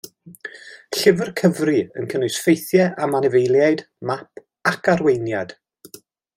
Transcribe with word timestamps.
Llyfr 0.99 1.29
cyfri 1.41 1.83
yn 2.01 2.09
cynnwys 2.13 2.39
ffeithiau 2.45 2.97
am 3.07 3.19
anifeiliaid, 3.21 3.87
map 4.11 4.45
ac 4.75 4.93
arweiniad. 4.97 5.59